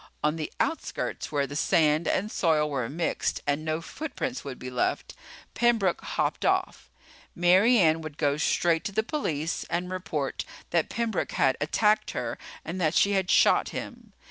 [0.23, 4.71] On the outskirts, where the sand and soil were mixed and no footprints would be
[4.71, 5.13] left,
[5.53, 6.89] Pembroke hopped off.
[7.35, 12.39] Mary Ann would go straight to the police and report that Pembroke had attacked her
[12.65, 14.13] and that she had shot him.